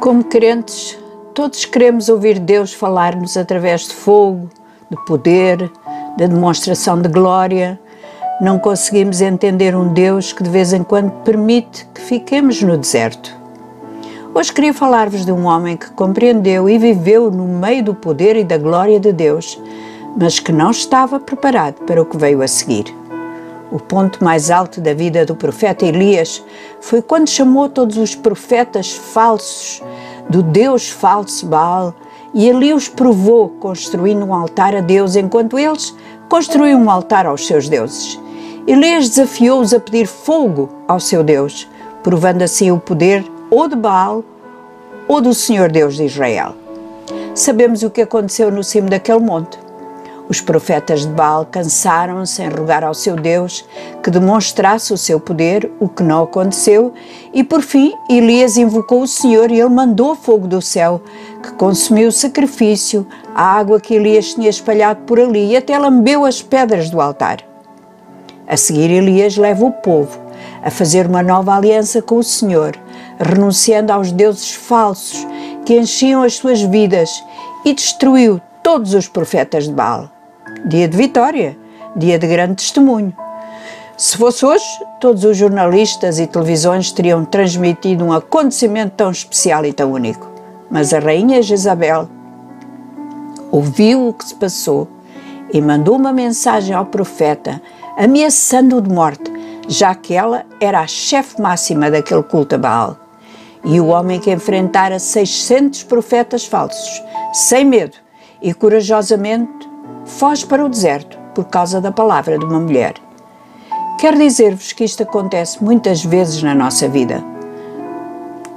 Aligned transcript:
Como 0.00 0.22
crentes, 0.22 0.98
todos 1.34 1.64
queremos 1.64 2.08
ouvir 2.08 2.38
Deus 2.38 2.72
falar-nos 2.72 3.36
através 3.36 3.82
de 3.88 3.94
fogo, 3.94 4.48
de 4.90 4.96
poder, 5.04 5.70
de 6.16 6.28
demonstração 6.28 7.00
de 7.00 7.08
glória. 7.08 7.80
Não 8.40 8.58
conseguimos 8.58 9.20
entender 9.20 9.74
um 9.74 9.92
Deus 9.92 10.32
que 10.32 10.42
de 10.42 10.50
vez 10.50 10.72
em 10.72 10.84
quando 10.84 11.10
permite 11.22 11.86
que 11.94 12.00
fiquemos 12.00 12.62
no 12.62 12.76
deserto. 12.76 13.34
Hoje 14.34 14.52
queria 14.52 14.74
falar-vos 14.74 15.24
de 15.24 15.32
um 15.32 15.46
homem 15.46 15.76
que 15.76 15.90
compreendeu 15.90 16.68
e 16.68 16.78
viveu 16.78 17.30
no 17.30 17.46
meio 17.46 17.82
do 17.82 17.94
poder 17.94 18.36
e 18.36 18.44
da 18.44 18.58
glória 18.58 19.00
de 19.00 19.12
Deus, 19.12 19.58
mas 20.14 20.38
que 20.38 20.52
não 20.52 20.70
estava 20.70 21.18
preparado 21.18 21.82
para 21.86 22.02
o 22.02 22.04
que 22.04 22.18
veio 22.18 22.42
a 22.42 22.48
seguir. 22.48 22.94
O 23.70 23.78
ponto 23.80 24.22
mais 24.22 24.50
alto 24.50 24.80
da 24.80 24.94
vida 24.94 25.26
do 25.26 25.34
profeta 25.34 25.84
Elias 25.84 26.42
foi 26.80 27.02
quando 27.02 27.28
chamou 27.28 27.68
todos 27.68 27.96
os 27.96 28.14
profetas 28.14 28.92
falsos 28.92 29.82
do 30.28 30.42
Deus 30.42 30.88
falso 30.88 31.46
Baal 31.46 31.94
e 32.32 32.50
ali 32.50 32.72
os 32.72 32.88
provou 32.88 33.48
construindo 33.48 34.24
um 34.24 34.34
altar 34.34 34.74
a 34.74 34.80
Deus 34.80 35.16
enquanto 35.16 35.58
eles 35.58 35.94
construíam 36.28 36.82
um 36.82 36.90
altar 36.90 37.26
aos 37.26 37.46
seus 37.46 37.68
deuses. 37.68 38.20
Elias 38.66 39.08
desafiou-os 39.08 39.72
a 39.72 39.80
pedir 39.80 40.06
fogo 40.06 40.68
ao 40.86 40.98
seu 40.98 41.22
Deus, 41.22 41.68
provando 42.02 42.42
assim 42.42 42.70
o 42.70 42.78
poder 42.78 43.24
ou 43.50 43.68
de 43.68 43.76
Baal 43.76 44.24
ou 45.08 45.20
do 45.20 45.32
Senhor 45.32 45.70
Deus 45.70 45.96
de 45.96 46.04
Israel. 46.04 46.54
Sabemos 47.34 47.82
o 47.82 47.90
que 47.90 48.02
aconteceu 48.02 48.50
no 48.50 48.64
cimo 48.64 48.88
daquele 48.88 49.20
monte. 49.20 49.65
Os 50.28 50.40
profetas 50.40 51.02
de 51.02 51.08
Baal 51.08 51.46
cansaram-se 51.46 52.42
em 52.42 52.48
rogar 52.48 52.82
ao 52.82 52.94
seu 52.94 53.14
Deus 53.14 53.64
que 54.02 54.10
demonstrasse 54.10 54.92
o 54.92 54.98
seu 54.98 55.20
poder, 55.20 55.70
o 55.78 55.88
que 55.88 56.02
não 56.02 56.24
aconteceu, 56.24 56.92
e 57.32 57.44
por 57.44 57.62
fim 57.62 57.92
Elias 58.10 58.56
invocou 58.56 59.02
o 59.02 59.06
Senhor 59.06 59.52
e 59.52 59.60
ele 59.60 59.68
mandou 59.68 60.16
fogo 60.16 60.48
do 60.48 60.60
céu, 60.60 61.00
que 61.40 61.52
consumiu 61.52 62.08
o 62.08 62.12
sacrifício, 62.12 63.06
a 63.36 63.56
água 63.56 63.80
que 63.80 63.94
Elias 63.94 64.34
tinha 64.34 64.50
espalhado 64.50 65.02
por 65.02 65.20
ali 65.20 65.52
e 65.52 65.56
até 65.56 65.78
lambeu 65.78 66.24
as 66.24 66.42
pedras 66.42 66.90
do 66.90 67.00
altar. 67.00 67.38
A 68.48 68.56
seguir, 68.56 68.90
Elias 68.90 69.36
leva 69.36 69.64
o 69.64 69.72
povo 69.72 70.18
a 70.60 70.70
fazer 70.70 71.06
uma 71.06 71.22
nova 71.22 71.54
aliança 71.54 72.02
com 72.02 72.16
o 72.16 72.24
Senhor, 72.24 72.76
renunciando 73.20 73.92
aos 73.92 74.10
deuses 74.10 74.52
falsos 74.52 75.24
que 75.64 75.78
enchiam 75.78 76.22
as 76.22 76.34
suas 76.34 76.60
vidas 76.62 77.10
e 77.64 77.72
destruiu 77.72 78.40
todos 78.62 78.92
os 78.92 79.08
profetas 79.08 79.64
de 79.64 79.72
Baal 79.72 80.15
dia 80.66 80.88
de 80.88 80.96
vitória, 80.96 81.56
dia 81.94 82.18
de 82.18 82.26
grande 82.26 82.56
testemunho. 82.56 83.14
Se 83.96 84.16
fosse 84.16 84.44
hoje, 84.44 84.64
todos 85.00 85.22
os 85.24 85.36
jornalistas 85.36 86.18
e 86.18 86.26
televisões 86.26 86.90
teriam 86.90 87.24
transmitido 87.24 88.04
um 88.04 88.12
acontecimento 88.12 88.94
tão 88.96 89.10
especial 89.10 89.64
e 89.64 89.72
tão 89.72 89.92
único. 89.92 90.28
Mas 90.68 90.92
a 90.92 90.98
rainha 90.98 91.40
Jezabel 91.40 92.08
ouviu 93.52 94.08
o 94.08 94.12
que 94.12 94.26
se 94.26 94.34
passou 94.34 94.88
e 95.52 95.62
mandou 95.62 95.96
uma 95.96 96.12
mensagem 96.12 96.74
ao 96.74 96.84
profeta, 96.84 97.62
ameaçando-o 97.96 98.82
de 98.82 98.90
morte, 98.90 99.32
já 99.68 99.94
que 99.94 100.14
ela 100.14 100.44
era 100.60 100.80
a 100.80 100.86
chefe 100.88 101.40
máxima 101.40 101.90
daquele 101.90 102.24
culto 102.24 102.56
a 102.56 102.58
Baal. 102.58 102.96
E 103.64 103.80
o 103.80 103.86
homem 103.86 104.18
que 104.18 104.32
enfrentara 104.32 104.98
600 104.98 105.84
profetas 105.84 106.44
falsos, 106.44 107.02
sem 107.32 107.64
medo 107.64 107.96
e 108.42 108.52
corajosamente, 108.52 109.65
foge 110.04 110.46
para 110.46 110.64
o 110.64 110.68
deserto 110.68 111.18
por 111.34 111.44
causa 111.44 111.80
da 111.80 111.92
palavra 111.92 112.38
de 112.38 112.44
uma 112.44 112.60
mulher. 112.60 112.94
Quero 113.98 114.18
dizer-vos 114.18 114.72
que 114.72 114.84
isto 114.84 115.02
acontece 115.02 115.62
muitas 115.62 116.04
vezes 116.04 116.42
na 116.42 116.54
nossa 116.54 116.88
vida. 116.88 117.24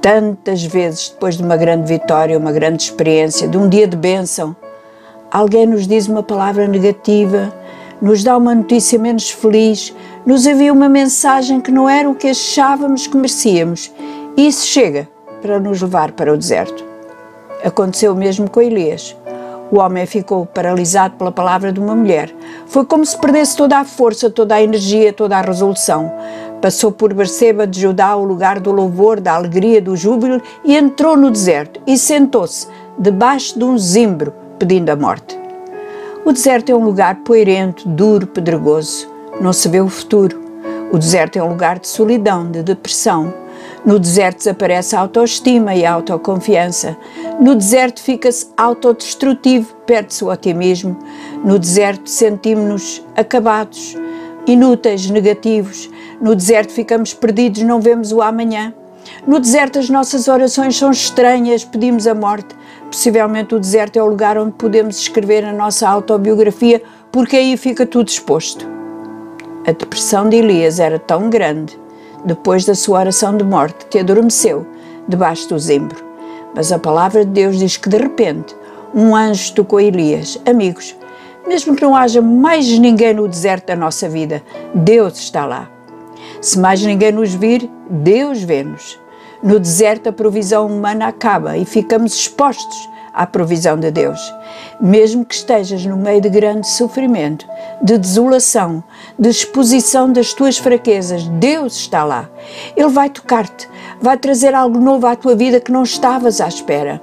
Tantas 0.00 0.64
vezes, 0.64 1.10
depois 1.10 1.36
de 1.36 1.42
uma 1.42 1.56
grande 1.56 1.86
vitória, 1.86 2.38
uma 2.38 2.52
grande 2.52 2.82
experiência, 2.82 3.48
de 3.48 3.56
um 3.56 3.68
dia 3.68 3.86
de 3.86 3.96
bênção, 3.96 4.54
alguém 5.30 5.66
nos 5.66 5.86
diz 5.86 6.08
uma 6.08 6.22
palavra 6.22 6.66
negativa, 6.66 7.52
nos 8.00 8.22
dá 8.22 8.36
uma 8.36 8.54
notícia 8.54 8.98
menos 8.98 9.30
feliz, 9.30 9.94
nos 10.24 10.46
envia 10.46 10.72
uma 10.72 10.88
mensagem 10.88 11.60
que 11.60 11.70
não 11.70 11.88
era 11.88 12.08
o 12.08 12.14
que 12.14 12.28
achávamos 12.28 13.06
que 13.06 13.16
merecíamos, 13.16 13.92
e 14.36 14.46
isso 14.46 14.66
chega 14.66 15.08
para 15.40 15.58
nos 15.58 15.80
levar 15.82 16.12
para 16.12 16.32
o 16.32 16.36
deserto. 16.36 16.84
Aconteceu 17.64 18.12
o 18.12 18.16
mesmo 18.16 18.48
com 18.48 18.60
Elias. 18.60 19.16
O 19.70 19.80
homem 19.80 20.06
ficou 20.06 20.46
paralisado 20.46 21.16
pela 21.16 21.30
palavra 21.30 21.70
de 21.70 21.78
uma 21.78 21.94
mulher. 21.94 22.34
Foi 22.66 22.86
como 22.86 23.04
se 23.04 23.18
perdesse 23.18 23.54
toda 23.54 23.78
a 23.78 23.84
força, 23.84 24.30
toda 24.30 24.54
a 24.54 24.62
energia, 24.62 25.12
toda 25.12 25.36
a 25.36 25.42
resolução. 25.42 26.10
Passou 26.62 26.90
por 26.90 27.12
Berseba 27.12 27.66
de 27.66 27.80
Judá, 27.80 28.16
o 28.16 28.24
lugar 28.24 28.60
do 28.60 28.72
louvor, 28.72 29.20
da 29.20 29.34
alegria, 29.34 29.80
do 29.82 29.94
júbilo, 29.94 30.40
e 30.64 30.74
entrou 30.74 31.16
no 31.16 31.30
deserto 31.30 31.80
e 31.86 31.98
sentou-se 31.98 32.66
debaixo 32.98 33.58
de 33.58 33.64
um 33.64 33.76
zimbro, 33.76 34.32
pedindo 34.58 34.88
a 34.88 34.96
morte. 34.96 35.38
O 36.24 36.32
deserto 36.32 36.70
é 36.70 36.74
um 36.74 36.84
lugar 36.84 37.16
poeirento, 37.16 37.86
duro, 37.88 38.26
pedregoso. 38.26 39.06
Não 39.40 39.52
se 39.52 39.68
vê 39.68 39.80
o 39.80 39.88
futuro. 39.88 40.40
O 40.90 40.98
deserto 40.98 41.38
é 41.38 41.42
um 41.42 41.48
lugar 41.50 41.78
de 41.78 41.86
solidão, 41.86 42.50
de 42.50 42.62
depressão. 42.62 43.32
No 43.84 43.98
deserto 43.98 44.38
desaparece 44.38 44.96
a 44.96 45.00
autoestima 45.00 45.74
e 45.74 45.84
a 45.84 45.92
autoconfiança. 45.92 46.96
No 47.40 47.54
deserto 47.54 48.00
fica-se 48.00 48.48
autodestrutivo, 48.56 49.74
perde-se 49.86 50.24
o 50.24 50.30
otimismo. 50.30 50.98
No 51.44 51.58
deserto 51.58 52.10
sentimos-nos 52.10 53.02
acabados, 53.16 53.96
inúteis, 54.46 55.08
negativos. 55.08 55.88
No 56.20 56.34
deserto 56.34 56.72
ficamos 56.72 57.14
perdidos, 57.14 57.62
não 57.62 57.80
vemos 57.80 58.12
o 58.12 58.20
amanhã. 58.20 58.74
No 59.26 59.38
deserto 59.38 59.78
as 59.78 59.88
nossas 59.88 60.28
orações 60.28 60.76
são 60.76 60.90
estranhas, 60.90 61.64
pedimos 61.64 62.06
a 62.06 62.14
morte. 62.14 62.54
Possivelmente 62.90 63.54
o 63.54 63.60
deserto 63.60 63.98
é 63.98 64.02
o 64.02 64.06
lugar 64.06 64.36
onde 64.36 64.52
podemos 64.52 64.98
escrever 64.98 65.44
a 65.44 65.52
nossa 65.52 65.88
autobiografia, 65.88 66.82
porque 67.12 67.36
aí 67.36 67.56
fica 67.56 67.86
tudo 67.86 68.08
exposto. 68.08 68.66
A 69.66 69.72
depressão 69.72 70.28
de 70.28 70.36
Elias 70.36 70.80
era 70.80 70.98
tão 70.98 71.30
grande 71.30 71.78
depois 72.24 72.64
da 72.64 72.74
sua 72.74 73.00
oração 73.00 73.36
de 73.36 73.44
morte, 73.44 73.86
que 73.86 73.98
adormeceu 73.98 74.66
debaixo 75.06 75.48
do 75.48 75.58
zimbro. 75.58 76.04
Mas 76.54 76.72
a 76.72 76.78
palavra 76.78 77.24
de 77.24 77.30
Deus 77.30 77.58
diz 77.58 77.76
que 77.76 77.88
de 77.88 77.96
repente 77.96 78.54
um 78.94 79.14
anjo 79.14 79.54
tocou 79.54 79.80
Elias. 79.80 80.40
Amigos, 80.46 80.96
mesmo 81.46 81.74
que 81.74 81.82
não 81.82 81.96
haja 81.96 82.20
mais 82.20 82.66
ninguém 82.78 83.14
no 83.14 83.28
deserto 83.28 83.66
da 83.66 83.76
nossa 83.76 84.08
vida, 84.08 84.42
Deus 84.74 85.18
está 85.18 85.46
lá. 85.46 85.70
Se 86.40 86.58
mais 86.58 86.82
ninguém 86.82 87.12
nos 87.12 87.34
vir, 87.34 87.70
Deus 87.88 88.42
vê-nos. 88.42 88.98
No 89.42 89.60
deserto 89.60 90.08
a 90.08 90.12
provisão 90.12 90.66
humana 90.66 91.06
acaba 91.06 91.56
e 91.56 91.64
ficamos 91.64 92.14
expostos 92.14 92.88
à 93.14 93.26
provisão 93.26 93.78
de 93.78 93.90
Deus. 93.90 94.18
Mesmo 94.80 95.24
que 95.24 95.34
estejas 95.34 95.84
no 95.84 95.96
meio 95.96 96.20
de 96.20 96.28
grande 96.28 96.68
sofrimento, 96.68 97.46
de 97.82 97.98
desolação, 97.98 98.82
de 99.18 99.28
exposição 99.28 100.12
das 100.12 100.32
tuas 100.32 100.58
fraquezas, 100.58 101.26
Deus 101.28 101.76
está 101.76 102.04
lá. 102.04 102.28
Ele 102.76 102.88
vai 102.88 103.08
tocar-te, 103.10 103.68
vai 104.00 104.16
trazer 104.16 104.54
algo 104.54 104.78
novo 104.78 105.06
à 105.06 105.14
tua 105.14 105.36
vida 105.36 105.60
que 105.60 105.72
não 105.72 105.82
estavas 105.82 106.40
à 106.40 106.48
espera. 106.48 107.00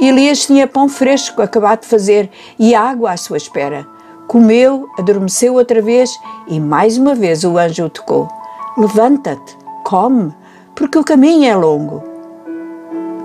Elias 0.00 0.46
tinha 0.46 0.66
pão 0.66 0.88
fresco 0.88 1.42
acabado 1.42 1.80
de 1.80 1.88
fazer 1.88 2.30
e 2.58 2.74
água 2.74 3.12
à 3.12 3.16
sua 3.16 3.36
espera. 3.36 3.86
Comeu, 4.26 4.86
adormeceu 4.98 5.54
outra 5.54 5.82
vez 5.82 6.10
e 6.46 6.60
mais 6.60 6.96
uma 6.96 7.14
vez 7.14 7.42
o 7.44 7.58
anjo 7.58 7.84
o 7.84 7.90
tocou. 7.90 8.28
Levanta-te, 8.76 9.56
come, 9.84 10.32
porque 10.78 10.96
o 10.96 11.02
caminho 11.02 11.50
é 11.50 11.56
longo. 11.56 12.04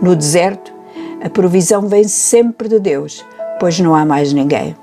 No 0.02 0.16
deserto, 0.16 0.74
a 1.24 1.30
provisão 1.30 1.88
vem 1.88 2.04
sempre 2.06 2.68
de 2.68 2.80
Deus, 2.80 3.24
pois 3.60 3.80
não 3.80 3.94
há 3.94 4.04
mais 4.04 4.34
ninguém. 4.34 4.76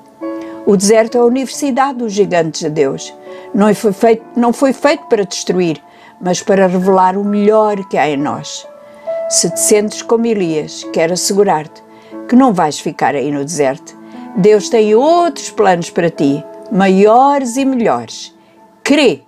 O 0.64 0.76
deserto 0.76 1.19
é 1.19 1.20
a 1.20 1.25
universidade 1.25 1.98
dos 1.98 2.12
gigantes 2.12 2.60
de 2.60 2.70
Deus. 2.70 3.12
Não 3.53 3.75
foi, 3.75 3.92
feito, 3.92 4.25
não 4.36 4.53
foi 4.53 4.72
feito 4.72 5.04
para 5.06 5.25
destruir, 5.25 5.82
mas 6.20 6.44
para 6.44 6.69
revelar 6.69 7.16
o 7.16 7.25
melhor 7.25 7.84
que 7.88 7.98
há 7.98 8.09
em 8.09 8.16
nós. 8.16 8.65
Se 9.28 9.50
te 9.50 9.59
sentes 9.59 10.00
como 10.00 10.27
Elias, 10.27 10.86
quero 10.92 11.15
assegurar-te 11.15 11.83
que 12.28 12.36
não 12.36 12.53
vais 12.53 12.78
ficar 12.78 13.16
aí 13.16 13.33
no 13.33 13.45
deserto. 13.45 13.97
Deus 14.36 14.68
tem 14.68 14.95
outros 14.95 15.50
planos 15.50 15.91
para 15.91 16.09
ti, 16.09 16.45
maiores 16.71 17.56
e 17.56 17.65
melhores. 17.65 18.33
Crê, 18.84 19.22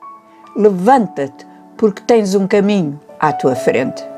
levanta-te, 0.55 1.44
porque 1.76 2.02
tens 2.02 2.37
um 2.37 2.46
caminho 2.46 3.00
à 3.22 3.32
tua 3.32 3.54
frente. 3.54 4.12